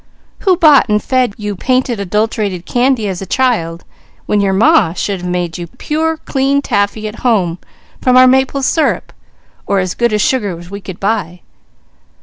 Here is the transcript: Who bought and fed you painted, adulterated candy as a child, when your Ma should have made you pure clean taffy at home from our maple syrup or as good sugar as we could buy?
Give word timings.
Who 0.39 0.57
bought 0.57 0.89
and 0.89 0.99
fed 0.99 1.35
you 1.37 1.55
painted, 1.55 1.99
adulterated 1.99 2.65
candy 2.65 3.07
as 3.07 3.21
a 3.21 3.27
child, 3.27 3.85
when 4.25 4.41
your 4.41 4.51
Ma 4.51 4.93
should 4.93 5.21
have 5.21 5.29
made 5.29 5.59
you 5.59 5.67
pure 5.67 6.17
clean 6.17 6.63
taffy 6.63 7.07
at 7.07 7.17
home 7.19 7.59
from 8.01 8.17
our 8.17 8.25
maple 8.27 8.63
syrup 8.63 9.13
or 9.67 9.77
as 9.77 9.93
good 9.93 10.19
sugar 10.19 10.57
as 10.57 10.71
we 10.71 10.81
could 10.81 10.99
buy? 10.99 11.41